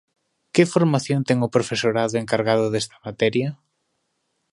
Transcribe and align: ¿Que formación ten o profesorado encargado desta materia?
¿Que 0.53 0.63
formación 0.73 1.21
ten 1.27 1.37
o 1.47 1.53
profesorado 1.55 2.15
encargado 2.17 2.65
desta 2.73 2.97
materia? 3.07 3.49